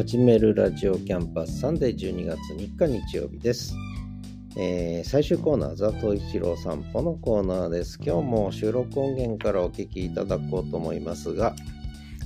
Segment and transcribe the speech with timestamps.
[0.00, 3.74] 始めるラジオキャンパスサンデー12月3日日曜日です。
[4.56, 7.98] えー、最終コーナー、ザトイチロー散歩のコーナーです。
[8.02, 11.54] 今日も収録音源からお聞きいただこうと思いますが、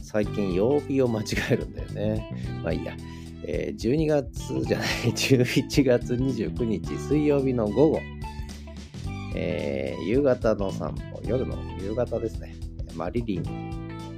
[0.04, 2.60] 最近曜日を間違えるんだよね。
[2.62, 2.96] まあいいや。
[3.42, 8.00] えー、12月じゃない、 11月29日水曜日の午後、
[9.34, 12.54] えー、夕方の散歩、夜の夕方ですね。
[12.94, 13.42] マリリン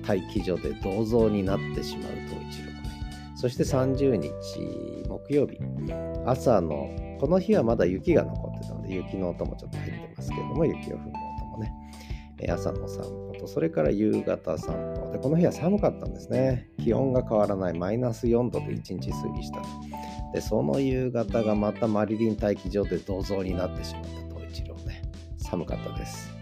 [0.06, 2.65] 待機所で銅像になってしまう東一。
[3.36, 4.32] そして30日
[5.06, 5.58] 木曜日、
[6.24, 6.88] 朝の、
[7.20, 11.72] この日はまだ雪が残ってたので、雪の音もちょっと入ってますけれども、雪を踏む音もね、
[12.50, 16.70] 朝の散歩と、それから夕方散歩で、この日は寒かったんですね。
[16.82, 19.60] 気温が変わらないマイナス4度で1日過ぎした
[20.32, 24.08] で、その夕方がまたマリリン待機場で銅像になってしまった
[24.40, 25.02] 東一郎ね。
[25.36, 26.34] 寒かったです。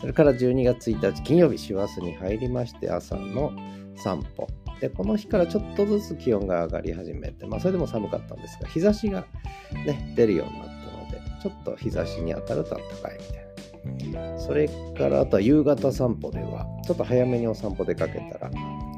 [0.00, 3.50] それから12月1日金曜日、師走に入りまして、朝の
[3.96, 4.46] 散歩。
[4.80, 9.24] で、この日からちょっとずつ気温が上がり始めて、まあ、それでも寒かったんですが、日差しが
[9.72, 14.38] ね、出るようになったので、ちょっと日差しに当たると暖かいみたいな。
[14.38, 18.50] それから、あとは夕方散歩では、ちょっと早めにお散歩出かけたら、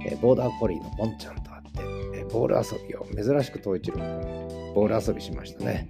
[0.06, 5.89] えボーダーコリーのボンちゃんと会って、えボール遊びを珍しく統一郎君、ボール遊びしましたね。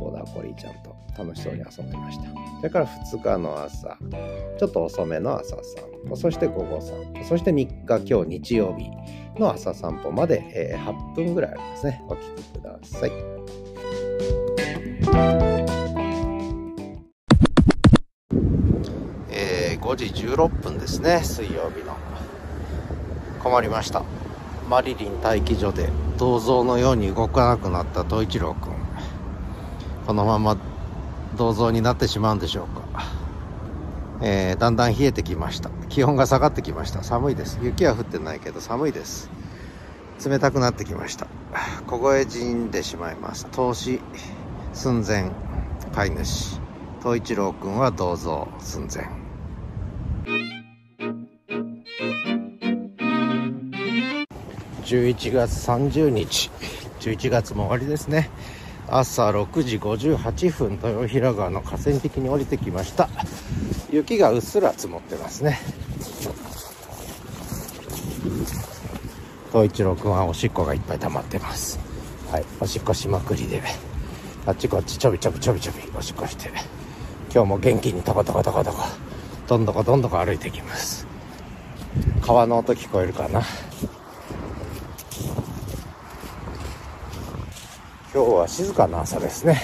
[0.00, 2.24] ボーダーコリーちゃんと楽しそうに遊んでました。
[2.58, 3.96] それから2日の朝、
[4.58, 5.64] ちょっと遅めの朝散
[6.08, 8.90] 歩、そして午後散歩、そして3日、今日日曜日
[9.40, 12.02] の朝散歩まで、えー、8分ぐらいありますね。
[12.08, 13.12] お聴きください。
[19.30, 21.96] えー、5時16分ですね、水曜日の。
[23.42, 24.02] 困りました。
[24.68, 28.72] マリリン待機所で銅像のように動かなくなった東一郎君。
[30.06, 30.56] このまま
[31.36, 33.04] 銅像になってしまうんでしょうか、
[34.22, 35.70] えー、だんだん冷えてきました。
[35.88, 37.02] 気温が下がってきました。
[37.02, 37.58] 寒いです。
[37.62, 39.30] 雪は降ってないけど寒いです。
[40.24, 41.26] 冷たくなってきました。
[41.86, 43.46] 凍え死んでしまいます。
[43.46, 44.00] 投資
[44.72, 45.30] 寸前。
[45.94, 46.60] 飼い主。
[47.00, 49.08] 東一郎君は銅像寸前。
[54.84, 56.50] 11月30日。
[57.00, 58.30] 11月も終わりですね。
[58.88, 63.08] 朝6時58分豊平川の河川敷に降りてきました。
[63.90, 65.58] 雪がうっすら積もってますね。
[69.52, 71.78] 東一郎くんはおしっこがいっぱい溜まってます。
[72.30, 73.62] はいおしっこしまくりで
[74.46, 76.50] あっちこっちちょびちょびちょびちょびおしっこして。
[77.32, 78.82] 今日も元気にトコトコトコトコ
[79.46, 81.06] どんどこどんどこ歩いていきます。
[82.22, 83.42] 川の音聞こえるかな？
[88.16, 89.60] 今日は静かな朝ですね。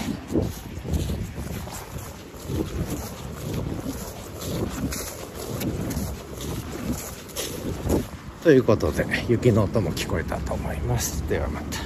[8.42, 11.26] ということで雪の音も聞こえたと思います。
[11.30, 11.78] ではまた。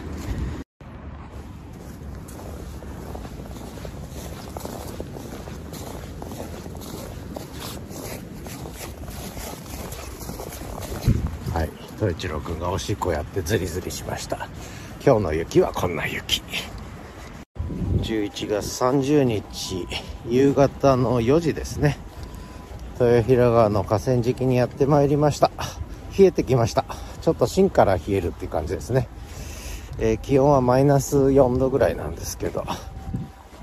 [11.56, 11.70] はい。
[12.00, 14.48] 東一郎君がおしっこやってズリズリしました。
[15.06, 16.42] 今日の雪はこんな雪。
[18.00, 19.86] 11月30日
[20.28, 21.96] 夕方の4時ですね。
[22.98, 25.52] 豊平川の河川敷にやってまいりました。
[26.18, 26.84] 冷えてきました。
[27.20, 29.06] ちょっと芯から冷えるっていう感じですね、
[30.00, 32.64] えー、気温はマイナス4度ぐらいなんですけど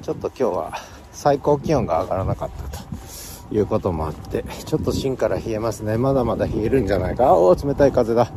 [0.02, 0.74] ちょっと今日は
[1.12, 5.98] 最高気温が上がらなかったということもあってちょっと芯から冷えますね。
[5.98, 7.34] まだまだ冷えるんじゃないか。
[7.34, 8.32] おお冷たい風だ。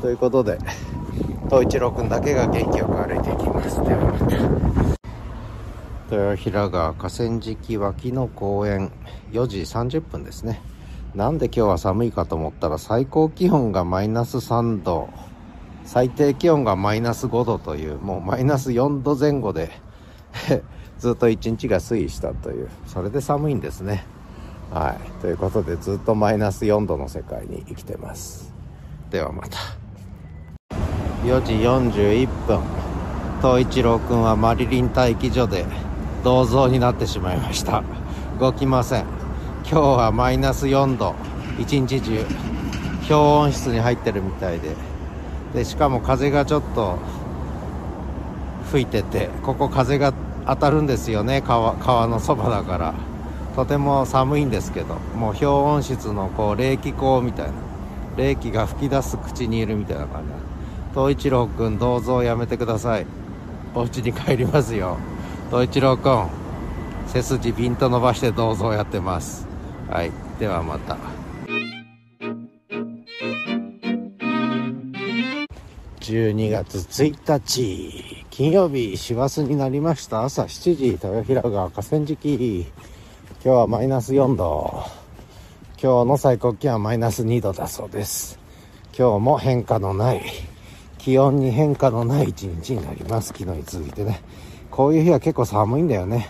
[0.00, 0.58] ということで
[1.48, 3.76] 東一郎くんだけが元気よく歩いていきます。
[3.84, 8.90] ではまた豊平川河川敷脇の公園。
[9.32, 10.60] 4時30分ですね。
[11.14, 15.08] なんで今日は寒いかと思ったら最高気温がマイナス3度。
[15.84, 19.70] 最低気温がマイナス5度というもうマイナス4度前後で
[20.98, 22.68] ずっと一日が推移したという。
[22.86, 24.04] それで寒いんですね。
[24.72, 25.20] はい。
[25.20, 28.52] ということでずっとマイナス4度の世界に生きてます。
[29.10, 29.75] ではまた。
[31.26, 32.60] 4時41分。
[33.42, 35.66] 東一郎君はマリリン待機所で
[36.22, 37.82] 銅像になってしまいました。
[38.38, 39.06] 動きません。
[39.68, 41.16] 今日はマイナス4度。
[41.58, 42.24] 一日中
[43.08, 44.76] 氷温室に入ってるみたいで。
[45.52, 46.96] でしかも風がちょっと
[48.70, 50.12] 吹いててここ風が
[50.46, 51.42] 当たるんですよね。
[51.42, 52.94] 川川のそばだから。
[53.56, 57.52] とても寒いんですけどもう氷温室のこう冷気口みたいな。
[58.16, 60.28] 冷気が吹き出す口にいるみたいな感じ。
[60.96, 63.06] 東一郎君銅像やめてください。
[63.74, 64.96] お家に帰りますよ。
[65.50, 66.26] 東一郎君
[67.08, 69.46] 背筋ピンと伸ばして銅像やってます。
[69.90, 70.10] はい。
[70.40, 70.96] ではまた。
[76.00, 80.24] 12月1日金曜日師走になりました。
[80.24, 82.66] 朝7時豊平川河川敷。
[83.44, 84.82] 今日はマイナス4度。
[85.78, 88.38] 今日の最高気温はマイナス2度だそうです。
[88.98, 90.22] 今日も変化のない
[91.06, 93.28] 気温に変化のない一日になります。
[93.28, 94.22] 昨日に続いてね。
[94.72, 96.28] こういう日は結構寒いんだよね。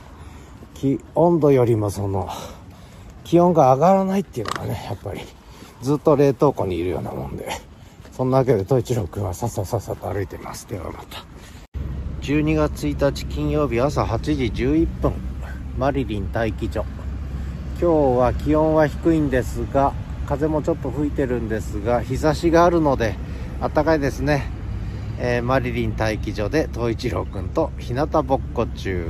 [0.75, 2.29] 気温度よりもその
[3.25, 5.23] 気温が上がらないっていうのがねやっぱり
[5.81, 7.49] ずっと冷凍庫にいるようなもんで
[8.13, 10.69] そんなわけで統一郎君はさっささっさと歩いてます。
[10.69, 11.25] ではまた。
[12.21, 14.19] 12月1日金曜日朝8
[14.53, 15.15] 時11分。
[15.79, 16.85] マリリン待機所。
[17.81, 19.95] 今日は気温は低いんですが
[20.27, 23.15] 風もちょっと吹いてるんですが日差しがあるので
[23.59, 24.51] 暖かいですね、
[25.19, 29.07] えー、マリリン待機所で統一郎君と日向ぼっこ中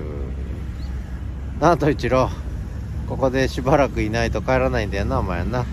[1.60, 2.30] なあ統一郎
[3.08, 5.64] ここでしばらくいないと帰らないんだよなお前な。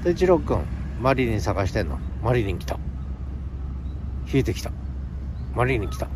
[0.00, 0.64] 統一郎君
[1.00, 1.98] マリリン探してんの？
[2.22, 2.78] マリリン来た。
[4.32, 4.70] 冷えてきた。
[5.54, 6.08] マリリン来た。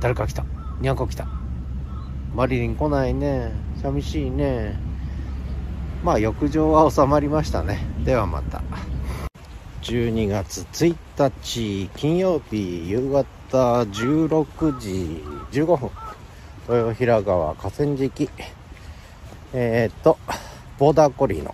[0.00, 0.44] 誰か来た。
[0.80, 1.26] にゃんこ来た。
[2.34, 3.52] マリリン来ないね。
[3.82, 4.78] 寂しいね。
[6.02, 7.86] まあ浴場は収まりましたね。
[8.04, 8.62] ではまた。
[9.82, 11.07] 12月1日。
[11.96, 15.20] 金曜日夕方16時
[15.50, 15.90] 15分
[16.68, 18.30] 豊平川河川敷。
[19.52, 20.16] えっ、と
[20.78, 21.52] ボーダーコリーの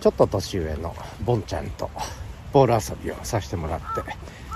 [0.00, 0.94] ちょっと年上の
[1.24, 1.90] ボンちゃんと
[2.52, 4.00] ボール遊びをさせてもらって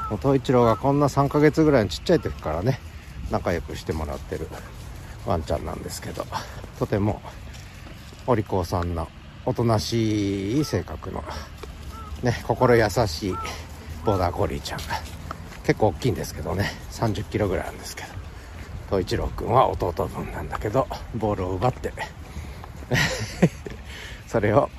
[0.08, 2.78] もう東一郎がこんな3ヶ月ぐらいのちっちゃい時からね
[3.32, 4.46] 仲良くしてもらってる
[5.26, 6.24] ワンちゃんなんですけど
[6.78, 7.20] とても
[8.28, 9.08] お利口さんの
[9.44, 11.24] おとなしい性格の
[12.22, 13.34] ね心優しい
[14.06, 14.78] ボーダーコリーちゃん。
[15.64, 16.70] 結構大きいんですけどね。
[16.92, 18.08] 3 0キロぐらいあるんですけど。
[18.86, 20.86] 東一郎君は弟分なんだけど
[21.16, 21.92] ボールを奪って。
[24.28, 24.70] それを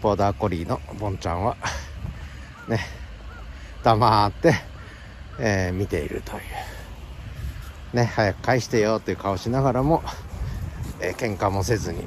[0.00, 1.58] ボーダーコリーのボンちゃんは
[2.68, 2.80] ね
[3.82, 4.54] 黙って、
[5.38, 6.40] えー、見ているとい
[7.92, 7.96] う。
[7.96, 10.02] ね早く返してよっていう顔しながらも、
[11.00, 12.02] えー、喧嘩もせずに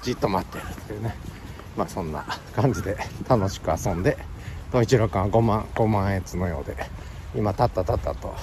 [0.00, 1.14] じっと待ってるっていうね。
[1.76, 2.24] まあそんな
[2.56, 2.96] 感じで
[3.28, 4.16] 楽しく遊んで
[4.74, 6.76] 東一郎君は5万5万円のようで
[7.32, 8.34] 今たったたったと、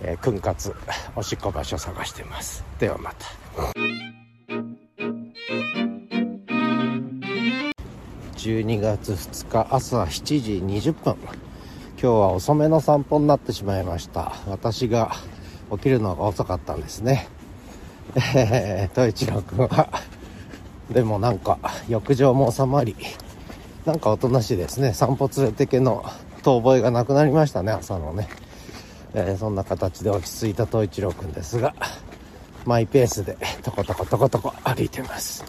[0.00, 0.76] えー、訓活
[1.16, 2.62] おしっこ場所探してます。
[2.78, 3.26] ではまた。
[8.36, 11.16] 12月2日朝7時20分。
[11.24, 14.32] 今日は遅めの散歩になってしまいました。
[14.46, 15.16] 私が
[15.72, 17.26] 起きるのが遅かったんですね。
[18.36, 19.88] えー、統一郎君は。
[20.92, 21.58] でもなんか
[21.88, 22.94] 浴場も収まり
[23.84, 24.92] なんかおとなしいですね。
[24.92, 26.04] 散歩連れてけの
[26.42, 28.28] 遠吠えがなくなりましたね朝のね、
[29.14, 31.74] えー、そんな形で落ち着いた統一郎君ですが
[32.64, 35.44] マイペースでトコトコトコトコ歩いてます。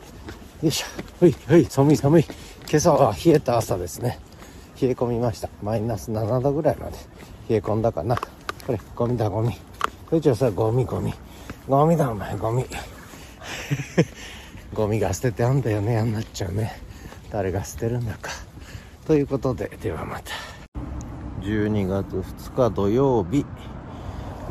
[0.61, 1.25] よいしょ。
[1.25, 2.25] はいはい寒い寒い。
[2.69, 4.19] 今朝は冷えた朝ですね。
[4.81, 5.49] 冷え込みました。
[5.61, 6.97] マイナス7度ぐらいまで。
[7.49, 8.15] 冷え込んだかな。
[8.65, 9.57] これゴミだゴミ。
[10.09, 11.13] こいつはさゴミゴミ。
[11.67, 12.65] ゴミだお前ゴミ。
[14.73, 16.90] ゴミが捨ててあんだよねやんなっちゃうね。
[17.31, 18.29] 誰が捨てるんだか。
[19.07, 20.31] ということでではまた。
[21.41, 23.45] 12月2日土曜日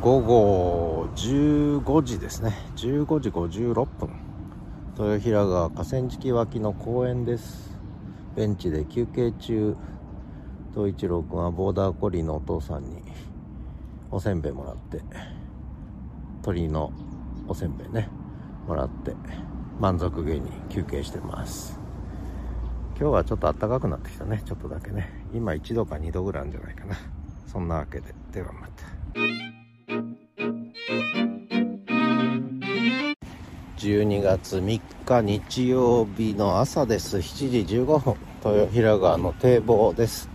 [0.00, 2.52] 午後15時ですね。
[2.76, 4.10] 15時56分。
[4.98, 7.76] 豊平川河川敷脇の公園です。
[8.34, 9.76] ベンチで休憩中。
[10.72, 13.02] 東一郎君はボーダーコリーのお父さんに
[14.10, 15.00] おせんべいもらって
[16.42, 16.92] 鳥の
[17.48, 18.08] おせんべいね
[18.68, 19.14] もらって
[19.80, 21.79] 満足げに休憩してます。
[23.00, 24.42] 今日はちょっと暖かくなってきたね。
[24.44, 25.10] ちょっとだけね。
[25.32, 26.98] 今1度か2度ぐらいあるんじゃないかな。
[27.50, 28.14] そんなわけで。
[28.30, 28.84] ではまた。
[33.78, 37.16] 12月3日日曜日の朝です。
[37.16, 38.16] 7時15分。
[38.44, 40.28] 豊平川の堤防です。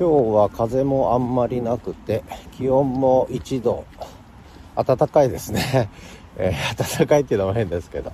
[0.00, 3.84] 今日は風もあんまりなくて気温も1度
[4.74, 5.90] 暖かいですね、
[6.38, 8.12] えー、暖かいっていうのも変ですけど、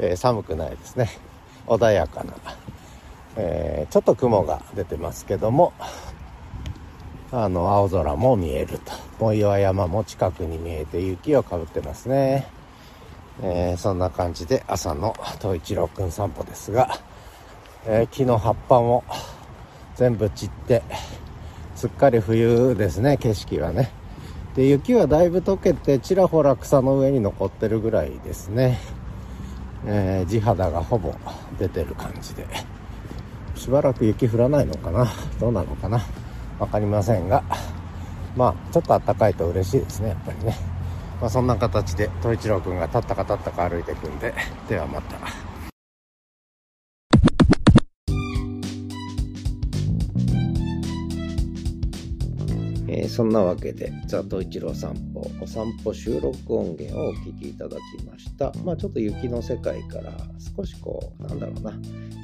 [0.00, 1.08] えー、寒くないですね。
[1.68, 2.34] 穏やかな、
[3.36, 5.72] えー、ちょっと雲が出てますけども
[7.30, 8.92] あの青空も見えると。
[9.18, 12.46] 藻岩山も近くに見えて雪をかぶってますね。
[13.42, 16.98] えー、そんな感じで朝の東一郎くん散歩ですが、
[17.86, 19.04] えー、木の葉っぱも
[19.96, 20.82] 全部散って
[21.74, 23.90] すっかり冬ですね景色はね。
[24.54, 28.78] で雪はだいぶ溶けてちらほら草の上に残ってるぐらいですね、
[29.86, 31.14] えー、地肌がほぼ
[31.58, 32.46] 出てる感じで。
[33.62, 35.06] しばらく雪降らないのかな？
[35.38, 36.00] どうなのかな？
[36.58, 37.44] 分かりませんが。
[38.36, 40.56] まあちょっと暖かいと嬉しいですねやっぱりね。
[41.20, 44.34] まあ、そんな形で統一郎君が立ったか立ったか歩いていくんで。
[44.68, 45.16] ではまた。
[53.02, 58.52] えー、そんなわけで、ザ・トイチロー散歩、お散歩収録音源をお聴きいただきました。
[58.64, 60.12] まあちょっと雪の世界から
[60.56, 61.72] 少しこう、なんだろうな、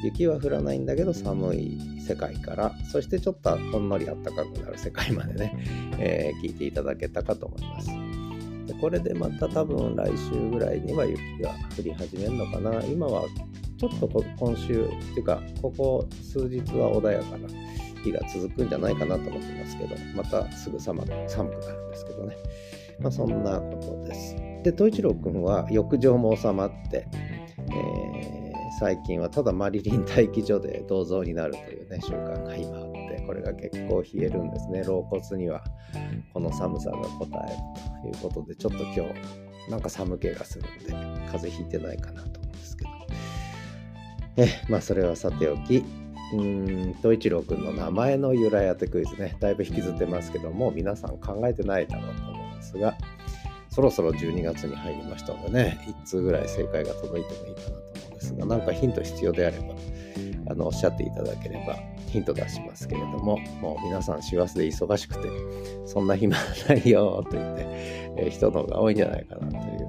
[0.04, 5.52] 雪は降らないんだけど寒い世界から、そしてちょっとほんのり暖かくなる世界までね、
[5.98, 7.88] えー、聞いていただけたかと思います。
[8.66, 12.84] でこれでまた多分来週ぐらいには雪が降り始めるのかな。
[12.84, 13.24] 今は
[13.78, 14.06] ちょっと
[14.38, 17.48] 今週っていうか、ここ数日は穏やかな
[18.02, 22.36] 日が続くんじゃないかなと思ってますけど、またすぐ寒寒くなるんですけどね。
[23.00, 24.36] まあそんなことです。
[24.64, 34.82] で、統一郎君は浴場も収まって、えー、最近はただマリリン待機所で銅像になるというね、習慣が今あって、これが結構冷えるんですね。
[34.84, 35.62] 老骨には
[36.32, 40.92] この寒さが応えるということで、ちょっと今日、なんか寒気がするんで、
[41.30, 42.90] 風邪ひいてないかなと思うんですけど。
[44.38, 45.84] え、まあそれはさておき、
[46.34, 52.96] うんと一郎くんの名前の由来当てクイズね、だいぶ引きずってますけども、皆さん考えてないだろうと思うんですが、
[53.70, 59.74] そろそろ12月に入りましたのでね、1通ぐらい正解が届いてもいいかなと思うんですが、なんかヒント必要であれば、
[60.50, 61.76] あの、おっしゃっていただければ
[62.08, 65.28] ヒント出しますけれども、もう皆さん師走で忙しくて、
[65.86, 66.36] そんな暇
[66.68, 67.62] ないよと言って、
[68.16, 69.88] えー、人の方が多いんじゃないかなという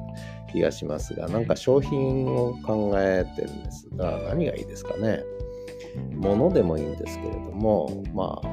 [0.52, 5.24] 気がしますが、なんか商品を考えてるんですが、何がいいですかね。
[6.16, 8.48] ものでもいいんですけれども、まあ、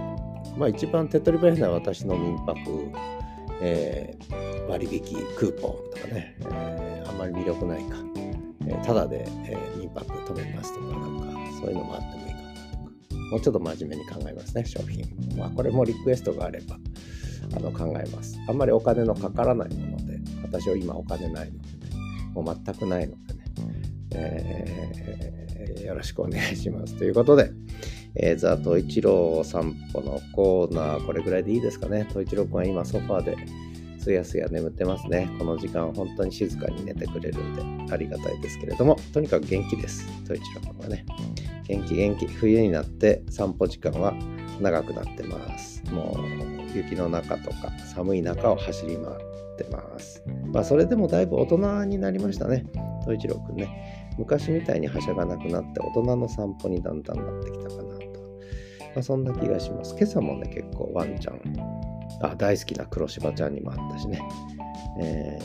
[0.57, 2.91] まあ一番手っ取り早いのは私の民泊、
[3.61, 5.01] えー、割引
[5.37, 7.97] クーポンとかね、えー、あんまり魅力ないか、
[8.67, 11.27] えー、ただで、え、民泊止めますとかなんか
[11.61, 13.21] そういうのもあってもいいかなとか。
[13.31, 15.05] もうちょっと真面目に考えますね商品。
[15.37, 16.79] まあこれもリクエストがあれば
[17.57, 18.39] あの考えます。
[18.49, 21.93] あんまりお金のかからないもので私は今お金ないので、ね、
[22.35, 23.41] もう全くないのでね、
[24.15, 25.46] えー
[25.85, 26.95] よろしくお願いします。
[26.95, 27.51] ということで、
[28.15, 32.07] えー、ザ・トイチロー散歩のコーナー、これぐらいでいいですかね。
[32.13, 33.37] トイチロー君は今ソファーで
[33.99, 35.29] すやすや眠ってますね。
[35.39, 40.07] この時間本当に静かに寝てくれるんでありがたいですけれども、とにかく元気です。
[40.25, 41.05] トイチロー君はね。
[41.69, 42.27] 元気元気。
[42.27, 44.15] 冬になって散歩時間は
[44.61, 45.83] 長くなってます。
[45.91, 46.17] も
[46.73, 50.23] う雪の中とか寒い中を走り回ってます。
[50.53, 52.65] まあそれでもだいぶ大人になりましたね。
[53.05, 53.96] トイチロー君ね。
[54.19, 58.07] 昔みたいにはしゃがなくなって大人の散歩にだんだんなってきたかなと。
[58.97, 59.95] まあ、そんな気がします。
[59.99, 61.41] 今朝もね、結構ワンちゃん、
[62.23, 64.23] あ、大好きな黒柴ちゃんにもあったしね。
[64.99, 65.39] え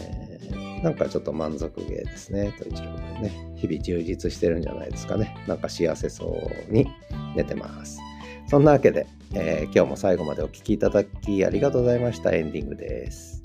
[0.51, 3.31] ー、なんかちょっと満足芸ですね、と一郎君ね。
[3.55, 5.35] 日々充実してるんじゃないですかね。
[5.47, 6.25] なんか幸せそ
[6.69, 6.87] うに
[7.35, 7.99] 寝てます。
[8.47, 12.31] そんなわけで、えー、今日も最後までお聴きいただきありがとうございました。
[12.31, 13.40] エンディングです。